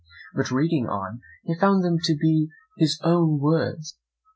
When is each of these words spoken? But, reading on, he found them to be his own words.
But, 0.33 0.49
reading 0.49 0.87
on, 0.89 1.21
he 1.43 1.53
found 1.53 1.83
them 1.83 1.99
to 2.05 2.17
be 2.19 2.49
his 2.75 2.99
own 3.03 3.37
words. 3.39 3.99